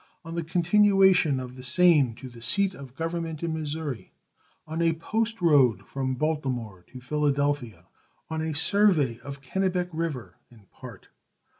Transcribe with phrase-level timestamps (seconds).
[0.25, 4.11] On the continuation of the same to the seat of government in Missouri.
[4.65, 7.85] On a post road from Baltimore to Philadelphia.
[8.27, 11.09] Of a survey of Kennebec River (in part).